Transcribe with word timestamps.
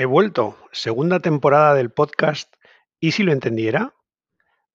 He 0.00 0.06
vuelto, 0.06 0.56
segunda 0.72 1.20
temporada 1.20 1.74
del 1.74 1.90
podcast 1.90 2.54
¿Y 3.00 3.12
si 3.12 3.22
lo 3.22 3.32
entendiera? 3.32 3.92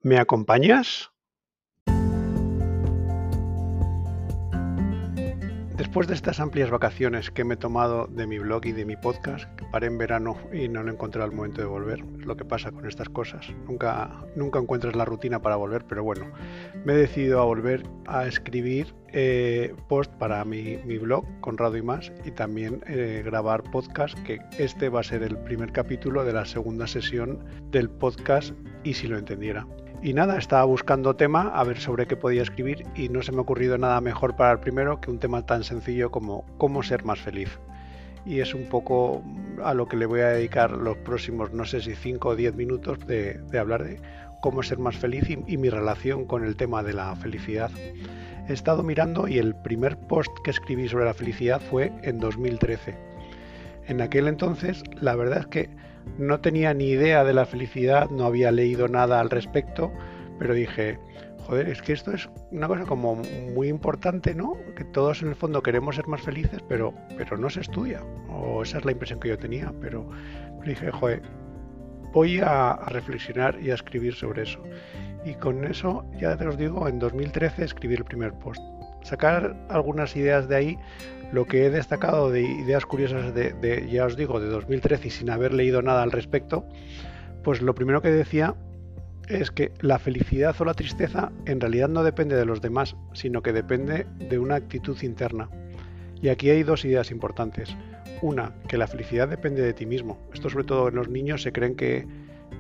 ¿Me 0.03 0.19
acompañas? 0.19 1.09
Después 5.77 6.07
de 6.07 6.13
estas 6.13 6.39
amplias 6.39 6.69
vacaciones 6.69 7.31
que 7.31 7.43
me 7.43 7.55
he 7.55 7.57
tomado 7.57 8.05
de 8.05 8.27
mi 8.27 8.37
blog 8.37 8.67
y 8.67 8.71
de 8.71 8.85
mi 8.85 8.97
podcast, 8.97 9.45
que 9.55 9.65
paré 9.65 9.87
en 9.87 9.97
verano 9.97 10.37
y 10.53 10.67
no 10.67 10.83
lo 10.83 10.91
encontré 10.91 11.23
al 11.23 11.31
momento 11.31 11.59
de 11.59 11.67
volver, 11.67 12.05
es 12.19 12.25
lo 12.27 12.37
que 12.37 12.45
pasa 12.45 12.71
con 12.71 12.85
estas 12.85 13.09
cosas. 13.09 13.47
Nunca, 13.65 14.25
nunca 14.35 14.59
encuentras 14.59 14.95
la 14.95 15.05
rutina 15.05 15.41
para 15.41 15.55
volver, 15.55 15.85
pero 15.85 16.03
bueno, 16.03 16.31
me 16.85 16.93
he 16.93 16.97
decidido 16.97 17.41
a 17.41 17.45
volver 17.45 17.81
a 18.05 18.27
escribir 18.27 18.93
eh, 19.17 19.73
post 19.87 20.11
para 20.11 20.43
mi, 20.43 20.75
blog, 20.75 21.23
Conrado 21.39 21.77
y 21.77 21.81
más, 21.81 22.11
y 22.25 22.31
también 22.31 22.81
eh, 22.85 23.21
grabar 23.23 23.63
podcast, 23.63 24.19
que 24.23 24.39
este 24.59 24.89
va 24.89 24.99
a 24.99 25.03
ser 25.03 25.23
el 25.23 25.37
primer 25.37 25.71
capítulo 25.71 26.25
de 26.25 26.33
la 26.33 26.43
segunda 26.43 26.85
sesión 26.85 27.39
del 27.71 27.89
podcast 27.89 28.51
y 28.83 28.93
si 28.93 29.07
lo 29.07 29.17
entendiera. 29.17 29.65
Y 30.03 30.11
nada, 30.11 30.37
estaba 30.37 30.65
buscando 30.65 31.15
tema 31.15 31.43
a 31.43 31.63
ver 31.63 31.79
sobre 31.79 32.07
qué 32.07 32.17
podía 32.17 32.41
escribir 32.41 32.85
y 32.93 33.07
no 33.07 33.21
se 33.21 33.31
me 33.31 33.37
ha 33.37 33.41
ocurrido 33.43 33.77
nada 33.77 34.01
mejor 34.01 34.35
para 34.35 34.51
el 34.51 34.59
primero 34.59 34.99
que 34.99 35.09
un 35.09 35.19
tema 35.19 35.45
tan 35.45 35.63
sencillo 35.63 36.11
como 36.11 36.45
cómo 36.57 36.83
ser 36.83 37.05
más 37.05 37.19
feliz. 37.21 37.57
Y 38.25 38.41
es 38.41 38.53
un 38.53 38.65
poco 38.65 39.23
a 39.63 39.73
lo 39.73 39.87
que 39.87 39.95
le 39.95 40.07
voy 40.07 40.19
a 40.19 40.27
dedicar 40.27 40.71
los 40.71 40.97
próximos, 40.97 41.53
no 41.53 41.63
sé 41.63 41.79
si 41.79 41.95
5 41.95 42.27
o 42.27 42.35
10 42.35 42.53
minutos 42.55 42.99
de, 43.07 43.39
hablar 43.57 43.85
de 43.85 44.01
cómo 44.41 44.61
ser 44.61 44.77
más 44.77 44.97
feliz 44.97 45.29
y, 45.29 45.39
y 45.47 45.55
mi 45.55 45.69
relación 45.69 46.25
con 46.25 46.43
el 46.43 46.57
tema 46.57 46.83
de 46.83 46.91
la 46.91 47.15
felicidad. 47.15 47.71
He 48.47 48.53
estado 48.53 48.83
mirando 48.83 49.27
y 49.27 49.39
el 49.39 49.55
primer 49.55 49.97
post 49.97 50.31
que 50.43 50.51
escribí 50.51 50.87
sobre 50.87 51.05
la 51.05 51.13
felicidad 51.13 51.59
fue 51.59 51.91
en 52.03 52.19
2013. 52.19 52.95
En 53.87 54.01
aquel 54.01 54.27
entonces, 54.27 54.83
la 55.01 55.15
verdad 55.15 55.39
es 55.39 55.47
que 55.47 55.69
no 56.17 56.39
tenía 56.39 56.73
ni 56.73 56.89
idea 56.89 57.23
de 57.23 57.33
la 57.33 57.45
felicidad, 57.45 58.09
no 58.09 58.25
había 58.25 58.51
leído 58.51 58.87
nada 58.87 59.19
al 59.19 59.29
respecto, 59.29 59.91
pero 60.37 60.53
dije, 60.53 60.99
joder, 61.45 61.69
es 61.69 61.81
que 61.81 61.93
esto 61.93 62.11
es 62.11 62.29
una 62.51 62.67
cosa 62.67 62.83
como 62.85 63.15
muy 63.55 63.67
importante, 63.67 64.35
¿no? 64.35 64.53
Que 64.75 64.83
todos 64.83 65.21
en 65.23 65.29
el 65.29 65.35
fondo 65.35 65.63
queremos 65.63 65.95
ser 65.95 66.07
más 66.07 66.21
felices, 66.21 66.61
pero, 66.67 66.93
pero 67.17 67.37
no 67.37 67.49
se 67.49 67.61
estudia. 67.61 68.03
O 68.29 68.61
esa 68.61 68.77
es 68.77 68.85
la 68.85 68.91
impresión 68.91 69.19
que 69.19 69.29
yo 69.29 69.37
tenía, 69.37 69.73
pero, 69.81 70.07
dije, 70.65 70.91
joder, 70.91 71.21
voy 72.15 72.39
a, 72.39 72.77
reflexionar 72.87 73.59
y 73.61 73.71
a 73.71 73.73
escribir 73.73 74.15
sobre 74.15 74.43
eso. 74.43 74.63
Y 75.25 75.33
con 75.33 75.65
eso, 75.65 76.05
ya 76.17 76.37
te 76.37 76.47
os 76.47 76.57
digo, 76.57 76.87
en 76.87 76.97
2013 76.97 77.65
escribí 77.65 77.95
el 77.95 78.05
primer 78.05 78.31
post. 78.33 78.61
Sacar 79.03 79.53
algunas 79.69 80.15
ideas 80.15 80.47
de 80.47 80.55
ahí 80.55 80.77
lo 81.33 81.45
que 81.45 81.65
he 81.65 81.69
destacado 81.69 82.31
de 82.31 82.41
ideas 82.41 82.85
curiosas 82.85 83.33
de, 83.33 83.89
ya 83.91 84.05
os 84.05 84.15
digo, 84.15 84.39
de 84.39 84.47
2013 84.47 85.07
y 85.07 85.11
sin 85.11 85.29
haber 85.29 85.53
leído 85.53 85.81
nada 85.81 86.03
al 86.03 86.11
respecto, 86.11 86.65
pues 87.43 87.61
lo 87.61 87.75
primero 87.75 88.01
que 88.01 88.11
decía 88.11 88.55
es 89.27 89.51
que 89.51 89.73
la 89.81 89.99
felicidad 89.99 90.55
o 90.59 90.65
la 90.65 90.73
tristeza 90.73 91.33
en 91.45 91.59
realidad 91.59 91.89
no 91.89 92.03
depende 92.03 92.37
de 92.37 92.45
los 92.45 92.61
demás, 92.61 92.95
sino 93.13 93.41
que 93.41 93.51
depende 93.51 94.07
de 94.19 94.39
una 94.39 94.55
actitud 94.55 94.97
interna. 95.01 95.49
Y 96.21 96.29
aquí 96.29 96.49
hay 96.49 96.63
dos 96.63 96.85
ideas 96.85 97.11
importantes. 97.11 97.75
Una, 98.21 98.53
que 98.67 98.77
la 98.77 98.87
felicidad 98.87 99.27
depende 99.27 99.61
de 99.61 99.73
ti 99.73 99.85
mismo. 99.85 100.17
Esto 100.33 100.49
sobre 100.49 100.65
todo 100.65 100.87
en 100.87 100.95
los 100.95 101.09
niños 101.09 101.41
se 101.41 101.51
creen 101.51 101.75
que, 101.75 102.07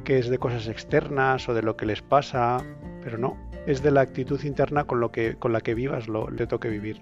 que 0.03 0.19
es 0.19 0.29
de 0.29 0.37
cosas 0.37 0.67
externas 0.67 1.47
o 1.49 1.53
de 1.53 1.61
lo 1.61 1.77
que 1.77 1.85
les 1.85 2.01
pasa, 2.01 2.63
pero 3.03 3.17
no, 3.17 3.37
es 3.65 3.81
de 3.81 3.91
la 3.91 4.01
actitud 4.01 4.43
interna 4.43 4.85
con, 4.85 4.99
lo 4.99 5.11
que, 5.11 5.35
con 5.35 5.53
la 5.53 5.61
que 5.61 5.73
vivas 5.73 6.07
lo 6.07 6.27
que 6.27 6.47
toque 6.47 6.69
vivir. 6.69 7.01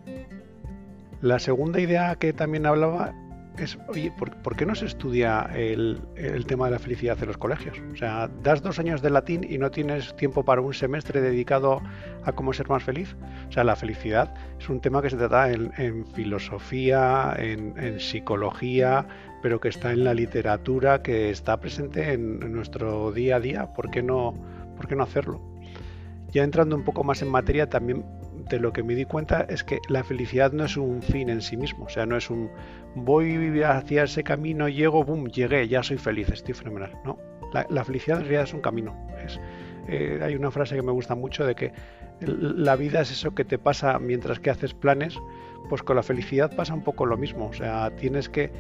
La 1.22 1.40
segunda 1.40 1.80
idea 1.80 2.16
que 2.16 2.34
también 2.34 2.66
hablaba 2.66 3.14
es, 3.58 3.78
oye, 3.88 4.12
¿por, 4.12 4.56
qué 4.56 4.66
no 4.66 4.74
se 4.74 4.86
estudia 4.86 5.50
el, 5.54 6.02
tema 6.48 6.66
de 6.66 6.72
la 6.72 6.80
felicidad 6.80 7.18
en 7.22 7.28
los 7.28 7.38
colegios? 7.38 7.78
O 7.92 7.96
sea, 7.96 8.30
das 8.42 8.62
dos 8.62 8.80
años 8.80 9.02
de 9.02 9.10
latín 9.10 9.46
y 9.48 9.58
no 9.58 9.70
tienes 9.70 10.16
tiempo 10.16 10.44
para 10.44 10.62
un 10.62 10.74
semestre 10.74 11.22
dedicado 11.22 11.82
a 12.24 12.32
cómo 12.32 12.54
ser 12.54 12.70
más 12.70 12.84
feliz. 12.84 13.16
O 13.48 13.52
sea, 13.52 13.64
la 13.64 13.76
felicidad 13.76 14.34
es 14.60 14.70
un 14.70 14.82
tema 14.82 15.02
que 15.02 15.10
se 15.10 15.18
trata 15.18 15.52
en, 15.52 16.06
filosofía, 16.08 17.36
en, 17.38 18.00
psicología, 18.00 19.08
pero 19.42 19.60
que 19.60 19.70
está 19.70 19.92
en 19.92 20.04
la 20.04 20.14
literatura, 20.14 21.04
que 21.04 21.30
está 21.30 21.60
presente 21.60 22.14
en, 22.14 22.40
nuestro 22.52 23.12
día 23.12 23.36
a 23.36 23.40
día. 23.40 23.74
¿Por 23.74 23.92
qué 23.92 24.02
no, 24.02 24.34
por 24.76 24.88
qué 24.88 24.96
no 24.96 25.04
hacerlo? 25.04 25.42
Ya 26.32 26.44
entrando 26.44 26.76
un 26.76 26.84
poco 26.84 27.04
más 27.04 27.22
en 27.22 27.30
materia, 27.30 27.70
también 27.70 28.04
lo 28.60 28.74
que 28.74 28.84
me 28.84 28.96
di 28.96 29.06
cuenta 29.06 29.46
es 29.50 29.64
que 29.64 29.80
la 29.90 30.04
felicidad 30.04 30.52
no 30.52 30.66
es 30.66 30.78
un 30.78 31.02
fin 31.02 31.30
en 31.30 31.42
sí 31.42 31.58
mismo, 31.58 31.86
o 31.86 31.90
sea, 31.90 32.06
no 32.06 32.18
es 32.18 32.30
un 32.30 32.50
voy 32.96 33.62
hacia 33.64 34.04
ese 34.04 34.24
camino, 34.24 34.70
llego, 34.70 35.04
boom, 35.04 35.28
llegué, 35.28 35.68
ya 35.68 35.84
soy 35.84 35.98
feliz, 35.98 36.30
estoy 36.30 36.54
fenomenal. 36.54 36.92
No, 37.04 37.18
la, 37.70 37.84
felicidad 37.84 38.18
en 38.18 38.24
realidad 38.24 38.44
es 38.44 38.54
un 38.54 38.62
camino. 38.62 38.96
Es, 39.26 39.40
eh, 39.88 40.20
hay 40.22 40.36
una 40.36 40.52
frase 40.52 40.76
que 40.76 40.82
me 40.82 40.92
gusta 40.92 41.16
mucho 41.16 41.46
de 41.46 41.56
que 41.56 41.72
la 42.28 42.76
vida 42.76 43.02
es 43.02 43.12
eso 43.12 43.36
que 43.36 43.46
te 43.46 43.58
pasa 43.58 44.00
mientras 44.00 44.40
que 44.40 44.50
haces 44.50 44.74
planes, 44.74 45.18
pues 45.70 45.84
con 45.84 45.96
la 45.96 46.04
felicidad 46.04 46.56
pasa 46.56 46.74
un 46.74 46.84
poco 46.84 47.06
lo 47.06 47.18
mismo, 47.18 47.48
o 47.48 47.54
sea, 47.54 47.96
tienes 47.96 48.30
que, 48.30 48.52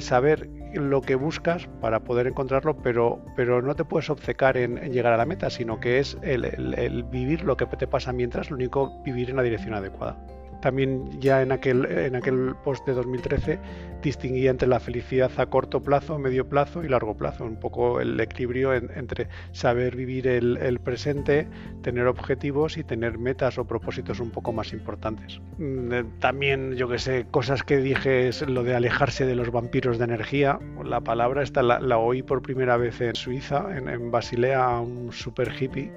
saber 0.00 0.48
lo 0.74 1.00
que 1.00 1.14
buscas 1.14 1.66
para 1.80 2.00
poder 2.00 2.26
encontrarlo, 2.26 2.76
pero, 2.76 3.20
pero 3.36 3.62
no 3.62 3.74
te 3.74 3.84
puedes 3.84 4.10
obcecar 4.10 4.56
en, 4.56 4.76
llegar 4.92 5.12
a 5.12 5.16
la 5.16 5.24
meta, 5.24 5.50
sino 5.50 5.80
que 5.80 5.98
es 5.98 6.16
el, 6.22 7.04
vivir 7.10 7.42
lo 7.42 7.56
que 7.56 7.66
te 7.66 7.86
pasa 7.86 8.12
mientras, 8.12 8.50
lo 8.50 8.56
único 8.56 9.02
vivir 9.02 9.30
en 9.30 9.36
la 9.36 9.42
dirección 9.42 9.74
adecuada. 9.74 10.16
También 10.60 11.20
ya 11.20 11.42
en 11.42 11.52
aquel, 11.52 11.84
en 11.86 12.16
aquel 12.16 12.54
post 12.64 12.86
de 12.86 12.94
2013 12.94 13.58
distinguía 14.02 14.50
entre 14.50 14.68
la 14.68 14.80
felicidad 14.80 15.30
a 15.38 15.46
corto 15.46 15.82
plazo, 15.82 16.18
medio 16.18 16.48
plazo 16.48 16.84
y 16.84 16.88
largo 16.88 17.16
plazo, 17.16 17.44
un 17.44 17.58
poco 17.58 18.00
el 18.00 18.18
equilibrio 18.20 18.72
entre 18.74 19.28
saber 19.52 19.96
vivir 19.96 20.26
el, 20.26 20.80
presente, 20.80 21.48
tener 21.82 22.06
objetivos 22.06 22.76
y 22.76 22.84
tener 22.84 23.18
metas 23.18 23.58
o 23.58 23.66
propósitos 23.66 24.20
un 24.20 24.30
poco 24.30 24.52
más 24.52 24.72
importantes. 24.72 25.40
Mm, 25.58 25.92
eh, 25.92 26.04
también, 26.20 26.74
yo 26.74 26.88
que 26.88 26.98
sé, 26.98 27.26
cosas 27.30 27.62
que 27.62 27.78
dije 27.78 28.28
es 28.28 28.42
lo 28.48 28.62
de 28.62 28.74
alejarse 28.74 29.26
de 29.26 29.34
los 29.34 29.50
vampiros 29.50 29.98
de 29.98 30.04
energía. 30.04 30.58
La 30.84 31.00
palabra 31.00 31.42
esta 31.42 31.62
la, 31.62 31.98
oí 31.98 32.22
por 32.22 32.42
primera 32.42 32.76
vez 32.76 33.00
en 33.00 33.14
Suiza, 33.14 33.66
en, 33.76 33.88
en 33.88 34.10
Basilea, 34.10 34.78
un 34.80 35.12
super 35.12 35.52
hippie 35.60 35.90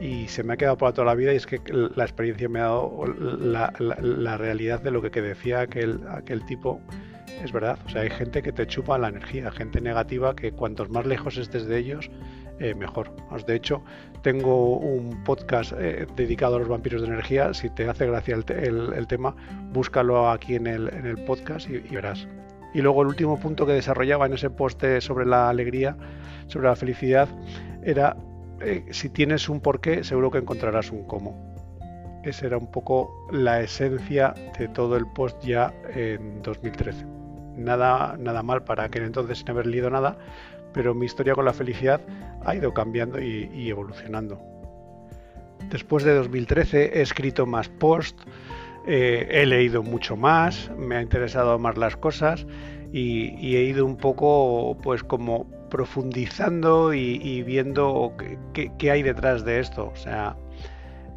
y 0.00 0.28
se 0.28 0.42
me 0.42 0.54
ha 0.54 0.56
quedado 0.56 0.76
para 0.76 0.92
toda 0.92 1.06
la 1.06 1.14
vida 1.14 1.32
y 1.32 1.36
es 1.36 1.46
que 1.46 1.60
la 1.72 2.04
experiencia 2.04 2.48
me 2.48 2.60
ha 2.60 2.64
dado 2.64 3.04
la, 3.06 4.36
realidad 4.36 4.80
de 4.80 4.90
lo 4.90 5.02
que 5.02 5.22
decía 5.22 5.60
aquel, 5.60 6.00
aquel 6.10 6.44
tipo. 6.46 6.80
Es 7.42 7.52
verdad, 7.52 7.78
o 7.84 7.88
sea, 7.88 8.02
hay 8.02 8.10
gente 8.10 8.42
que 8.42 8.52
te 8.52 8.66
chupa 8.66 8.96
la 8.96 9.08
energía, 9.08 9.50
gente 9.50 9.80
negativa 9.80 10.36
que 10.36 10.52
cuantos 10.52 10.90
más 10.90 11.04
lejos 11.04 11.36
estés 11.36 11.66
de 11.66 11.78
ellos, 11.78 12.10
eh, 12.60 12.74
mejor. 12.74 13.10
De 13.46 13.56
hecho, 13.56 13.82
tengo 14.22 14.78
un 14.78 15.24
podcast 15.24 15.72
eh, 15.76 16.06
dedicado 16.14 16.56
a 16.56 16.58
los 16.60 16.68
vampiros 16.68 17.02
de 17.02 17.08
energía. 17.08 17.52
Si 17.52 17.70
te 17.70 17.88
hace 17.88 18.06
gracia 18.06 18.36
el, 18.36 19.06
tema, 19.08 19.34
búscalo 19.72 20.30
aquí 20.30 20.54
en 20.54 20.68
el, 20.68 20.88
el 20.88 21.18
podcast 21.24 21.68
y, 21.68 21.76
y, 21.76 21.94
verás. 21.94 22.28
Y 22.72 22.82
luego 22.82 23.02
el 23.02 23.08
último 23.08 23.38
punto 23.40 23.66
que 23.66 23.72
desarrollaba 23.72 24.26
en 24.26 24.34
ese 24.34 24.50
post 24.50 24.82
sobre 25.00 25.26
la 25.26 25.48
alegría, 25.48 25.96
sobre 26.46 26.68
la 26.68 26.76
felicidad, 26.76 27.28
era 27.82 28.16
eh, 28.60 28.84
si 28.90 29.08
tienes 29.08 29.48
un 29.48 29.60
porqué, 29.60 30.04
seguro 30.04 30.30
que 30.30 30.38
encontrarás 30.38 30.90
un 30.90 31.04
cómo. 31.04 31.54
Esa 32.22 32.46
era 32.46 32.56
un 32.56 32.70
poco 32.70 33.28
la 33.30 33.60
esencia 33.60 34.34
de 34.58 34.68
todo 34.68 34.96
el 34.96 35.06
post 35.06 35.42
ya 35.44 35.74
en 35.94 36.42
2013. 36.42 37.04
Nada, 37.56 38.16
nada 38.18 38.42
mal 38.42 38.64
para 38.64 38.84
aquel 38.84 39.04
entonces 39.04 39.38
sin 39.38 39.50
haber 39.50 39.66
leído 39.66 39.90
nada, 39.90 40.16
pero 40.72 40.94
mi 40.94 41.06
historia 41.06 41.34
con 41.34 41.44
la 41.44 41.52
felicidad 41.52 42.00
ha 42.44 42.54
ido 42.54 42.72
cambiando 42.72 43.20
y, 43.20 43.68
evolucionando. 43.68 44.40
Después 45.70 46.04
de 46.04 46.14
2013 46.14 46.98
he 46.98 47.02
escrito 47.02 47.46
más 47.46 47.68
posts, 47.68 48.24
eh, 48.86 49.28
he 49.30 49.46
leído 49.46 49.82
mucho 49.82 50.16
más, 50.16 50.70
me 50.76 50.96
ha 50.96 51.02
interesado 51.02 51.58
más 51.58 51.78
las 51.78 51.96
cosas 51.96 52.46
y, 52.92 53.56
he 53.56 53.62
ido 53.64 53.86
un 53.86 53.96
poco 53.96 54.76
pues 54.82 55.02
como 55.02 55.46
profundizando 55.74 56.94
y, 56.94 57.42
viendo 57.42 58.12
qué, 58.52 58.90
hay 58.92 59.02
detrás 59.02 59.44
de 59.44 59.58
esto. 59.58 59.90
O 59.92 59.96
sea, 59.96 60.36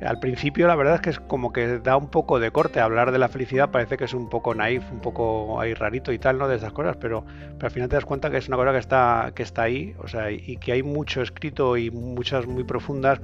al 0.02 0.20
principio 0.20 0.66
la 0.66 0.76
verdad 0.76 0.96
es 0.96 1.02
que 1.02 1.10
es 1.12 1.20
como 1.20 1.54
que 1.54 1.78
da 1.78 1.96
un 1.96 2.10
poco 2.10 2.40
de 2.40 2.50
corte. 2.50 2.80
Hablar 2.80 3.12
de 3.12 3.20
la 3.20 3.28
felicidad 3.28 3.70
parece 3.70 3.98
que 3.98 4.06
es 4.06 4.16
un 4.16 4.32
poco 4.32 4.56
naif, 4.56 4.84
un 4.92 5.00
poco 5.00 5.62
ahí 5.62 5.76
rarito 5.76 6.12
y 6.12 6.18
tal, 6.18 6.40
¿no? 6.40 6.48
De 6.48 6.56
esas 6.56 6.74
cosas, 6.74 6.98
pero, 7.00 7.24
pero 7.24 7.68
al 7.68 7.72
final 7.72 7.88
te 7.88 7.98
das 7.98 8.06
cuenta 8.06 8.32
que 8.32 8.38
es 8.38 8.48
una 8.48 8.58
cosa 8.58 8.72
que 8.72 8.80
está, 8.80 9.32
que 9.36 9.44
está 9.44 9.62
ahí, 9.62 9.94
o 10.00 10.08
sea, 10.08 10.32
y 10.32 10.58
que 10.58 10.72
hay 10.72 10.82
mucho 10.82 11.22
escrito 11.22 11.78
y 11.78 11.92
muchas 11.92 12.48
muy 12.48 12.64
profundas, 12.64 13.22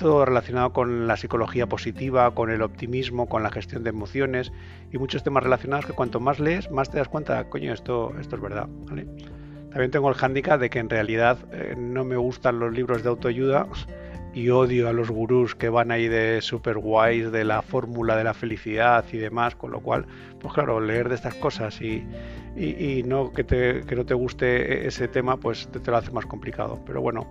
todo 0.00 0.24
relacionado 0.24 0.72
con 0.72 1.06
la 1.06 1.16
psicología 1.16 1.68
positiva, 1.68 2.34
con 2.34 2.50
el 2.50 2.62
optimismo, 2.62 3.28
con 3.28 3.44
la 3.44 3.50
gestión 3.52 3.84
de 3.84 3.90
emociones 3.90 4.50
y 4.90 4.98
muchos 4.98 5.22
temas 5.22 5.44
relacionados 5.44 5.86
que 5.86 5.92
cuanto 5.92 6.18
más 6.18 6.40
lees, 6.40 6.68
más 6.72 6.90
te 6.90 6.98
das 6.98 7.06
cuenta, 7.06 7.44
coño, 7.48 7.72
esto, 7.72 8.12
esto 8.18 8.34
es 8.34 8.42
verdad, 8.42 8.66
¿vale? 8.88 9.06
También 9.74 9.90
tengo 9.90 10.08
el 10.08 10.14
hándicap 10.14 10.60
de 10.60 10.70
que 10.70 10.78
en 10.78 10.88
realidad 10.88 11.36
eh, 11.50 11.74
no 11.76 12.04
me 12.04 12.14
gustan 12.14 12.60
los 12.60 12.72
libros 12.72 13.02
de 13.02 13.08
autoayuda 13.08 13.66
y 14.32 14.48
odio 14.50 14.88
a 14.88 14.92
los 14.92 15.10
gurús 15.10 15.56
que 15.56 15.68
van 15.68 15.90
ahí 15.90 16.06
de 16.06 16.40
super 16.42 16.78
guays 16.78 17.32
de 17.32 17.42
la 17.42 17.60
fórmula 17.60 18.16
de 18.16 18.22
la 18.22 18.34
felicidad 18.34 19.04
y 19.12 19.16
demás, 19.16 19.56
con 19.56 19.72
lo 19.72 19.80
cual, 19.80 20.06
pues 20.38 20.54
claro, 20.54 20.80
leer 20.80 21.08
de 21.08 21.16
estas 21.16 21.34
cosas 21.34 21.80
y, 21.82 22.04
no 23.04 23.32
que, 23.32 23.42
te, 23.42 23.82
no 23.96 24.06
te 24.06 24.14
guste 24.14 24.86
ese 24.86 25.08
tema, 25.08 25.38
pues 25.38 25.66
te, 25.66 25.90
lo 25.90 25.96
hace 25.96 26.12
más 26.12 26.26
complicado. 26.26 26.78
Pero 26.86 27.00
bueno, 27.00 27.26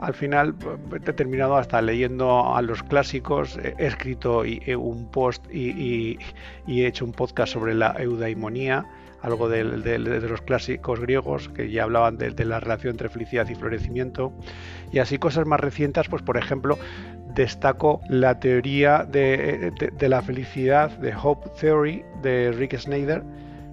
al 0.00 0.14
final 0.14 0.54
he 0.94 1.12
terminado 1.12 1.58
hasta 1.58 1.82
leyendo 1.82 2.54
a 2.54 2.62
los 2.62 2.82
clásicos, 2.82 3.58
he 3.58 3.74
escrito 3.86 4.44
un 4.78 5.10
post 5.10 5.44
y, 5.52 6.18
he 6.66 6.86
hecho 6.86 7.04
un 7.04 7.12
podcast 7.12 7.52
sobre 7.52 7.74
la 7.74 7.94
eudaimonía 7.98 8.86
algo 9.22 9.48
de, 9.48 9.64
los 9.64 10.42
clásicos 10.42 11.00
griegos 11.00 11.48
que 11.48 11.70
ya 11.70 11.84
hablaban 11.84 12.18
de, 12.18 12.44
la 12.44 12.60
relación 12.60 12.92
entre 12.92 13.08
felicidad 13.08 13.48
y 13.48 13.54
florecimiento. 13.54 14.32
Y 14.92 14.98
así 14.98 15.18
cosas 15.18 15.46
más 15.46 15.60
recientes, 15.60 16.08
pues 16.08 16.22
por 16.22 16.36
ejemplo, 16.36 16.78
destaco 17.34 18.00
la 18.08 18.40
teoría 18.40 19.04
de, 19.04 19.72
la 20.00 20.22
felicidad, 20.22 20.90
de 20.98 21.14
Hope 21.14 21.50
Theory, 21.60 22.04
de 22.22 22.52
Rick 22.52 22.76
Snyder, 22.78 23.22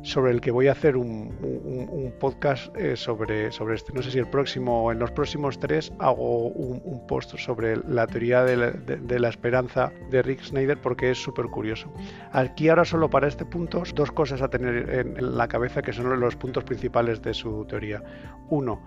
sobre 0.01 0.31
el 0.31 0.41
que 0.41 0.51
voy 0.51 0.67
a 0.67 0.71
hacer 0.71 0.95
un, 0.97 2.13
podcast 2.19 2.75
eh, 2.75 2.95
sobre, 2.95 3.51
sobre 3.51 3.75
este. 3.75 3.93
No 3.93 4.01
sé 4.01 4.11
si 4.11 4.19
el 4.19 4.29
próximo, 4.29 4.91
en 4.91 4.99
los 4.99 5.11
próximos 5.11 5.59
tres, 5.59 5.91
hago 5.99 6.47
un, 6.47 7.05
post 7.07 7.37
sobre 7.37 7.77
la 7.77 8.07
teoría 8.07 8.43
de 8.43 9.19
la, 9.19 9.29
esperanza 9.29 9.91
de 10.09 10.21
Rick 10.21 10.43
Snyder 10.43 10.79
porque 10.79 11.11
es 11.11 11.17
súper 11.17 11.45
curioso. 11.47 11.91
Aquí 12.31 12.69
ahora 12.69 12.85
solo 12.85 13.09
para 13.09 13.27
este 13.27 13.45
punto, 13.45 13.83
dos 13.95 14.11
cosas 14.11 14.41
a 14.41 14.49
tener 14.49 14.89
en, 14.89 15.37
la 15.37 15.47
cabeza 15.47 15.81
que 15.81 15.93
son 15.93 16.19
los 16.19 16.35
puntos 16.35 16.63
principales 16.63 17.21
de 17.21 17.33
su 17.33 17.65
teoría. 17.65 18.03
Uno, 18.49 18.81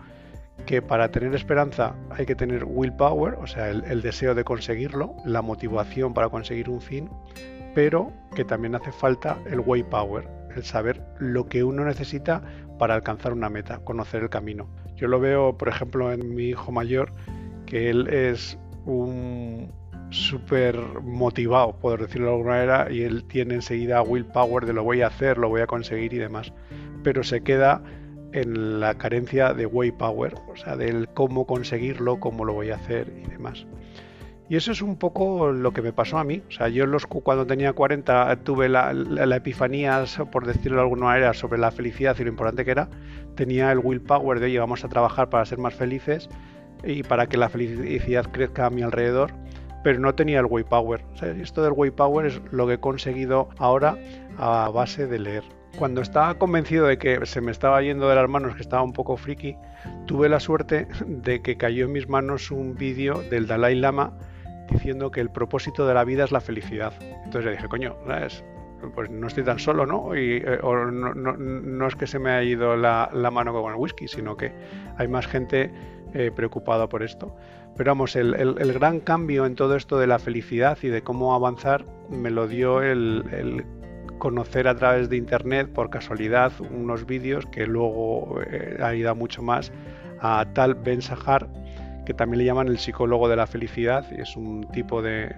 que 0.67 0.83
para 0.83 1.11
tener 1.11 1.35
esperanza 1.35 1.95
hay 2.11 2.27
que 2.27 2.35
tener 2.35 2.65
willpower, 2.65 3.35
o 3.35 3.47
sea, 3.47 3.71
el, 3.71 3.85
el, 3.85 4.03
deseo 4.03 4.35
de 4.35 4.45
conseguirlo, 4.45 5.15
la 5.25 5.43
motivación 5.43 6.15
para 6.15 6.29
conseguir 6.29 6.71
un 6.71 6.81
fin, 6.81 7.11
pero 7.75 8.13
que 8.35 8.45
también 8.45 8.75
hace 8.75 8.93
falta 8.93 9.39
el 9.47 9.61
way 9.61 9.83
power, 9.83 10.29
el 10.57 10.65
saber 10.65 11.03
lo 11.19 11.49
que 11.49 11.65
uno 11.65 11.85
necesita 11.85 12.43
para 12.79 12.95
alcanzar 12.95 13.33
una 13.33 13.49
meta, 13.49 13.79
conocer 13.79 14.23
el 14.23 14.31
camino. 14.31 14.69
Yo 14.97 15.09
lo 15.09 15.21
veo, 15.21 15.57
por 15.57 15.69
ejemplo, 15.69 16.13
en 16.13 16.35
mi 16.35 16.45
hijo 16.45 16.73
mayor, 16.73 17.13
que 17.67 17.91
él 17.91 18.09
es 18.09 18.59
un 18.85 19.73
súper 20.11 20.77
motivado, 21.03 21.79
por 21.79 22.01
decirlo 22.01 22.27
de 22.27 22.33
alguna 22.33 22.51
manera, 22.51 22.89
y 22.91 23.03
él 23.03 23.25
tiene 23.25 23.55
enseguida 23.55 24.03
willpower 24.03 24.67
de 24.67 24.73
lo 24.73 24.85
voy 24.85 25.03
a 25.03 25.07
hacer, 25.07 25.39
lo 25.39 25.49
voy 25.49 25.63
a 25.63 25.67
conseguir 25.67 26.13
y 26.13 26.19
demás. 26.19 26.53
Pero 27.03 27.25
se 27.25 27.43
queda 27.43 27.83
en 28.33 28.81
la 28.81 28.95
carencia 28.95 29.53
de 29.55 29.67
way 29.67 29.91
power, 29.91 30.35
o 30.49 30.57
sea, 30.57 30.77
del 30.77 31.09
cómo 31.09 31.47
conseguirlo, 31.47 32.21
cómo 32.21 32.45
lo 32.45 32.55
voy 32.55 32.71
a 32.71 32.77
hacer 32.77 33.13
y 33.23 33.31
demás. 33.31 33.67
Y 34.53 34.57
eso 34.57 34.71
es 34.71 34.83
un 34.83 34.97
poco 34.97 35.51
lo 35.51 35.73
que 35.73 35.81
me 35.81 35.95
pasó 35.95 36.19
a 36.19 36.25
mí. 36.25 36.43
O 36.47 36.53
sea, 36.53 36.69
yo 36.69 36.85
los, 36.85 37.07
cuando 37.07 37.47
tenía 37.47 37.73
40 37.73 38.37
tuve 38.45 38.69
la, 38.69 38.93
epifanía, 39.35 40.05
por 40.31 40.47
decirlo 40.47 40.77
de 40.77 40.83
alguna 40.83 41.07
manera, 41.07 41.33
sobre 41.33 41.59
la 41.59 41.71
felicidad 41.71 42.15
y 42.19 42.25
lo 42.25 42.29
importante 42.29 42.63
que 42.63 42.73
era. 42.73 42.91
Tenía 43.35 43.73
el 43.73 43.79
willpower 43.79 44.41
de, 44.41 44.59
oye, 44.59 44.61
a 44.61 44.89
trabajar 44.91 45.31
para 45.31 45.47
ser 45.47 45.57
más 45.57 45.73
felices 45.73 46.29
y 46.85 47.03
para 47.03 47.29
que 47.29 47.39
la 47.39 47.49
felicidad 47.49 48.31
crezca 48.31 48.67
a 48.67 48.71
mi 48.71 48.83
alrededor. 48.83 49.33
Pero 49.83 50.01
no 50.01 50.15
tenía 50.15 50.41
el 50.41 50.45
way 50.45 50.65
power. 50.65 51.03
O 51.15 51.17
sea, 51.17 51.31
esto 51.31 51.63
del 51.63 51.73
way 51.73 51.91
power 51.91 52.27
es 52.27 52.39
lo 52.51 52.67
que 52.67 52.75
he 52.75 52.79
conseguido 52.79 53.49
ahora 53.57 53.97
a 54.37 54.69
base 54.69 55.07
de 55.07 55.19
leer. 55.19 55.45
Cuando 55.79 56.03
estaba 56.03 56.35
convencido 56.35 56.89
de 56.89 56.99
que 56.99 57.25
se 57.25 57.41
me 57.41 57.53
estaba 57.53 57.81
yendo 57.81 58.07
de 58.07 58.17
las 58.17 58.29
manos, 58.29 58.55
que 58.55 58.61
estaba 58.61 58.83
un 58.83 58.93
poco 58.93 59.17
friki, 59.17 59.57
tuve 60.05 60.29
la 60.29 60.41
suerte 60.41 60.89
de 61.07 61.41
que 61.41 61.57
cayó 61.57 61.87
en 61.87 61.93
mis 61.93 62.07
manos 62.07 62.51
un 62.51 62.75
vídeo 62.75 63.23
del 63.31 63.47
Dalai 63.47 63.77
Lama 63.77 64.13
diciendo 64.73 65.11
que 65.11 65.21
el 65.21 65.31
propósito 65.31 65.87
de 65.87 65.95
la 65.95 66.05
vida 66.05 66.25
es 66.25 66.33
la 66.33 66.41
felicidad. 66.41 66.93
Entonces 67.25 67.45
le 67.45 67.51
dije, 67.53 67.69
coño, 67.69 67.97
pues 68.95 69.11
no 69.11 69.27
estoy 69.27 69.45
tan 69.45 69.59
solo, 69.59 69.87
¿no? 69.87 70.17
Y, 70.17 70.43
eh, 70.45 70.59
no, 70.63 71.87
es 71.87 71.95
que 71.97 72.07
se 72.07 72.19
me 72.19 72.31
haya 72.31 72.43
ido 72.43 72.77
la, 72.77 73.11
mano 73.33 73.53
con 73.53 73.73
el 73.73 73.79
whisky, 73.79 74.09
sino 74.09 74.37
que 74.37 74.53
hay 74.97 75.09
más 75.09 75.27
gente 75.27 75.71
eh, 76.15 76.31
preocupada 76.35 76.89
por 76.89 77.03
esto. 77.03 77.35
Pero 77.77 77.91
vamos, 77.91 78.17
el, 78.17 78.73
gran 78.75 79.01
cambio 79.01 79.47
en 79.47 79.55
todo 79.55 79.77
esto 79.77 79.99
de 79.99 80.07
la 80.07 80.19
felicidad 80.19 80.77
y 80.83 80.89
de 80.89 81.03
cómo 81.03 81.35
avanzar 81.35 81.87
me 82.11 82.31
lo 82.31 82.47
dio 82.47 82.83
el, 82.83 83.65
conocer 84.19 84.69
a 84.69 84.77
través 84.77 85.09
de 85.09 85.17
internet 85.17 85.73
por 85.73 85.91
casualidad 85.91 86.53
unos 86.71 87.07
vídeos 87.07 87.47
que 87.47 87.67
luego 87.67 88.41
eh, 88.47 88.79
ha 88.81 88.95
ido 88.95 89.13
mucho 89.17 89.43
más 89.43 89.73
a 90.21 90.47
tal 90.53 90.75
Ben 90.75 91.03
Sahar 91.03 91.49
que 92.05 92.15
también 92.15 92.39
le 92.39 92.45
llaman 92.45 92.69
el 92.69 92.79
psicólogo 92.79 93.29
de 93.29 93.37
la 93.37 93.47
felicidad, 93.47 94.11
es 94.13 94.37
un 94.37 94.69
tipo 94.73 95.03
de, 95.03 95.31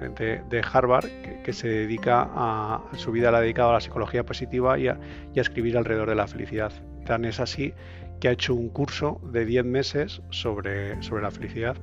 Harvard 0.73 1.07
que, 1.43 1.53
se 1.53 1.69
dedica 1.69 2.29
a, 2.35 2.83
su 2.97 3.13
vida 3.13 3.31
la 3.31 3.39
ha 3.39 3.41
dedicado 3.41 3.71
a 3.71 3.75
la 3.75 3.81
psicología 3.81 4.25
positiva 4.25 4.79
y 4.79 4.89
a, 4.89 4.99
escribir 5.35 5.77
alrededor 5.77 6.09
de 6.09 6.15
la 6.15 6.27
felicidad. 6.27 6.73
Tan 7.05 7.25
es 7.25 7.41
así 7.41 7.75
que 8.21 8.29
ha 8.29 8.33
hecho 8.33 8.55
un 8.55 8.71
curso 8.71 9.21
de 9.33 9.45
10 9.45 9.65
meses 9.65 10.23
sobre, 10.31 11.03
sobre 11.03 11.23
la 11.23 11.31
felicidad 11.31 11.77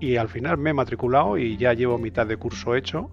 y 0.00 0.16
al 0.16 0.28
final 0.28 0.58
me 0.58 0.70
he 0.70 0.74
matriculado 0.74 1.38
y 1.38 1.56
ya 1.56 1.74
llevo 1.74 1.98
mitad 1.98 2.26
de 2.26 2.36
curso 2.36 2.74
hecho. 2.74 3.10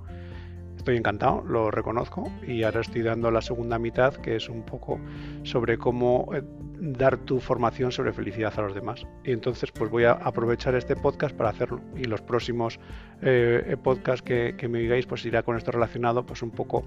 Estoy 0.78 0.96
encantado, 0.98 1.44
lo 1.44 1.70
reconozco 1.70 2.32
y 2.48 2.64
ahora 2.64 2.82
estoy 2.82 3.02
dando 3.02 3.30
la 3.30 3.42
segunda 3.42 3.78
mitad 3.78 4.14
que 4.16 4.38
es 4.38 4.48
un 4.48 4.64
poco 4.64 5.00
sobre 5.44 5.78
cómo 5.78 6.30
eh, 6.34 6.42
dar 6.80 7.18
tu 7.18 7.40
formación 7.40 7.92
sobre 7.92 8.14
felicidad 8.14 8.54
a 8.58 8.62
los 8.62 8.74
demás. 8.74 9.06
Y 9.24 9.32
entonces 9.32 9.72
pues 9.72 9.92
voy 9.92 10.06
a 10.06 10.14
aprovechar 10.14 10.76
este 10.76 10.96
podcast 10.96 11.36
para 11.36 11.50
hacerlo. 11.50 11.82
Y 11.96 12.06
los 12.06 12.22
próximos 12.22 12.80
eh, 13.22 13.76
podcasts 13.84 14.22
que, 14.22 14.68
me 14.70 14.80
digáis 14.80 15.06
pues 15.06 15.26
irá 15.26 15.44
con 15.44 15.58
esto 15.58 15.72
relacionado 15.72 16.26
pues 16.26 16.42
un 16.42 16.52
poco 16.52 16.86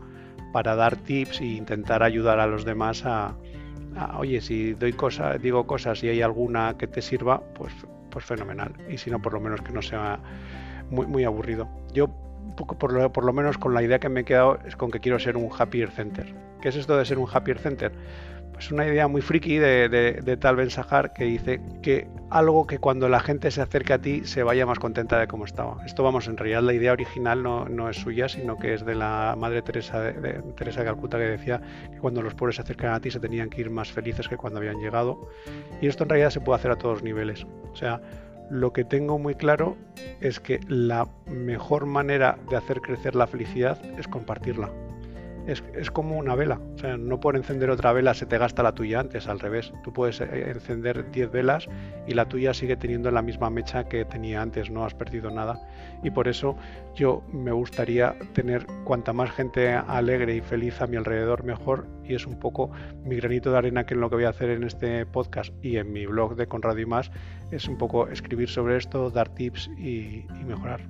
para 0.52 0.74
dar 0.74 0.96
tips 0.96 1.40
e 1.40 1.46
intentar 1.46 2.02
ayudar 2.02 2.40
a 2.40 2.46
los 2.46 2.64
demás 2.64 3.04
a, 3.04 3.36
oye, 4.18 4.40
si 4.40 4.72
doy 4.74 4.92
cosas, 4.92 5.40
digo 5.40 5.66
cosas 5.66 6.02
y 6.02 6.08
hay 6.08 6.22
alguna 6.22 6.76
que 6.78 6.86
te 6.86 7.02
sirva, 7.02 7.42
pues, 7.54 7.72
pues 8.10 8.24
fenomenal. 8.24 8.72
Y 8.88 8.98
si 8.98 9.10
no, 9.10 9.20
por 9.20 9.32
lo 9.32 9.40
menos 9.40 9.60
que 9.62 9.72
no 9.72 9.82
sea 9.82 10.20
muy, 10.90 11.06
muy 11.06 11.24
aburrido. 11.24 11.68
Yo 11.92 12.08
por 12.56 12.92
lo, 12.92 13.12
por 13.12 13.24
lo 13.24 13.32
menos 13.32 13.58
con 13.58 13.74
la 13.74 13.82
idea 13.82 13.98
que 13.98 14.08
me 14.08 14.20
he 14.20 14.24
quedado 14.24 14.58
es 14.66 14.76
con 14.76 14.90
que 14.90 15.00
quiero 15.00 15.18
ser 15.18 15.36
un 15.36 15.50
happier 15.56 15.90
center. 15.90 16.34
¿Qué 16.60 16.68
es 16.68 16.76
esto 16.76 16.96
de 16.96 17.04
ser 17.04 17.18
un 17.18 17.28
happier 17.32 17.58
center? 17.58 17.92
Es 18.62 18.70
una 18.70 18.86
idea 18.86 19.08
muy 19.08 19.22
friki 19.22 19.58
de, 19.58 20.38
tal 20.40 20.54
Ben 20.54 20.70
Sahar 20.70 21.12
que 21.12 21.24
dice 21.24 21.60
que 21.82 22.06
algo 22.30 22.64
que 22.64 22.78
cuando 22.78 23.08
la 23.08 23.18
gente 23.18 23.50
se 23.50 23.60
acerque 23.60 23.92
a 23.92 23.98
ti 23.98 24.24
se 24.24 24.44
vaya 24.44 24.64
más 24.66 24.78
contenta 24.78 25.18
de 25.18 25.26
cómo 25.26 25.46
estaba. 25.46 25.84
Esto 25.84 26.04
vamos, 26.04 26.28
en 26.28 26.36
realidad 26.36 26.62
la 26.62 26.72
idea 26.72 26.92
original 26.92 27.42
no, 27.42 27.90
es 27.90 27.96
suya, 27.96 28.28
sino 28.28 28.56
que 28.58 28.74
es 28.74 28.86
de 28.86 28.94
la 28.94 29.34
madre 29.36 29.62
Teresa 29.62 30.00
de, 30.00 30.42
Teresa 30.56 30.84
Calcuta 30.84 31.18
que 31.18 31.24
decía 31.24 31.60
que 31.90 31.98
cuando 31.98 32.22
los 32.22 32.34
pobres 32.34 32.54
se 32.54 32.62
acercan 32.62 32.94
a 32.94 33.00
ti 33.00 33.10
se 33.10 33.18
tenían 33.18 33.50
que 33.50 33.62
ir 33.62 33.70
más 33.70 33.90
felices 33.90 34.28
que 34.28 34.36
cuando 34.36 34.60
habían 34.60 34.78
llegado. 34.78 35.28
Y 35.80 35.88
esto 35.88 36.04
en 36.04 36.10
realidad 36.10 36.30
se 36.30 36.40
puede 36.40 36.60
hacer 36.60 36.70
a 36.70 36.76
todos 36.76 37.02
niveles. 37.02 37.44
O 37.72 37.74
sea, 37.74 38.00
lo 38.48 38.72
que 38.72 38.84
tengo 38.84 39.18
muy 39.18 39.34
claro 39.34 39.76
es 40.20 40.38
que 40.38 40.60
la 40.68 41.08
mejor 41.26 41.86
manera 41.86 42.38
de 42.48 42.56
hacer 42.56 42.80
crecer 42.80 43.16
la 43.16 43.26
felicidad 43.26 43.80
es 43.98 44.06
compartirla 44.06 44.70
es, 45.46 45.90
como 45.90 46.16
una 46.16 46.34
vela. 46.34 46.60
O 46.74 46.78
sea, 46.78 46.96
no 46.96 47.20
por 47.20 47.36
encender 47.36 47.70
otra 47.70 47.92
vela 47.92 48.14
se 48.14 48.26
te 48.26 48.38
gasta 48.38 48.62
la 48.62 48.72
tuya 48.72 49.00
antes, 49.00 49.28
al 49.28 49.40
revés. 49.40 49.72
Tú 49.82 49.92
puedes 49.92 50.20
eh, 50.20 50.50
encender 50.50 51.10
10 51.10 51.30
velas 51.30 51.68
y 52.06 52.14
la 52.14 52.26
tuya 52.26 52.54
sigue 52.54 52.76
teniendo 52.76 53.10
la 53.10 53.22
misma 53.22 53.50
mecha 53.50 53.84
que 53.84 54.04
tenía 54.04 54.42
antes, 54.42 54.70
no 54.70 54.84
has 54.84 54.94
perdido 54.94 55.30
nada. 55.30 55.60
Y 56.02 56.10
por 56.10 56.28
eso 56.28 56.56
yo 56.94 57.22
me 57.32 57.52
gustaría 57.52 58.14
tener 58.32 58.66
cuanta 58.84 59.12
más 59.12 59.30
gente 59.30 59.72
alegre 59.72 60.36
y 60.36 60.40
feliz 60.40 60.80
a 60.80 60.86
mi 60.86 60.96
alrededor, 60.96 61.44
mejor. 61.44 61.86
Es 62.14 62.26
un 62.26 62.38
poco 62.38 62.70
mi 63.04 63.16
granito 63.16 63.50
de 63.50 63.58
arena 63.58 63.84
que 63.84 63.94
en 63.94 64.00
lo 64.00 64.10
que 64.10 64.16
voy 64.16 64.24
a 64.24 64.30
hacer 64.30 64.50
en 64.50 64.64
este 64.64 65.06
podcast 65.06 65.52
y 65.62 65.76
en 65.76 65.92
mi 65.92 66.06
blog 66.06 66.36
de 66.36 66.46
Conrado 66.46 66.78
y 66.78 66.86
más, 66.86 67.10
es 67.50 67.68
un 67.68 67.78
poco 67.78 68.08
escribir 68.08 68.48
sobre 68.48 68.76
esto, 68.76 69.10
dar 69.10 69.28
tips 69.28 69.70
y, 69.78 70.24
mejorar. 70.46 70.80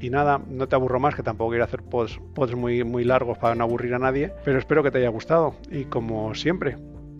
Y 0.00 0.10
nada, 0.10 0.40
no 0.48 0.68
te 0.68 0.76
aburro 0.76 1.00
más, 1.00 1.14
que 1.14 1.22
tampoco 1.22 1.50
quiero 1.50 1.64
hacer 1.64 1.82
pods, 1.82 2.20
muy 2.56 3.04
largos 3.04 3.38
para 3.38 3.54
no 3.54 3.64
aburrir 3.64 3.94
a 3.94 3.98
nadie, 3.98 4.32
pero 4.44 4.58
espero 4.58 4.82
que 4.82 4.90
te 4.90 4.98
haya 4.98 5.08
gustado 5.08 5.54
y 5.70 5.84
como 5.84 6.34
siempre, 6.34 6.76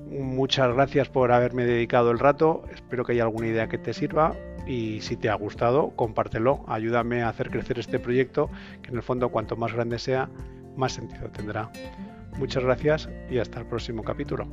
muchas 0.09 0.73
gracias 0.75 1.09
por 1.09 1.33
haberme 1.33 1.65
dedicado 1.65 2.11
el 2.11 2.19
rato, 2.19 2.65
espero 2.73 3.05
que 3.05 3.13
haya 3.13 3.25
alguna 3.25 3.49
idea 3.49 3.69
que 3.69 3.79
te 3.79 3.93
sirva 3.93 4.35
y 4.67 5.01
si 5.01 5.17
te 5.17 5.29
ha 5.29 5.35
gustado, 5.35 5.91
compártelo, 5.97 6.65
ayúdame 6.69 7.23
a 7.23 7.29
hacer 7.29 7.51
crecer 7.51 7.79
este 7.79 7.99
proyecto, 7.99 8.51
que 8.83 8.91
en 8.91 8.97
el 8.97 9.03
fondo 9.03 9.31
cuanto 9.31 9.57
más 9.57 9.73
grande 9.73 9.99
sea, 9.99 10.29
más 10.77 10.93
sentido 10.93 11.29
tendrá. 11.31 11.71
Muchas 12.39 12.63
gracias 12.63 13.09
y 13.29 13.39
hasta 13.39 13.61
el 13.61 13.67
próximo 13.67 14.03
capítulo. 14.03 14.47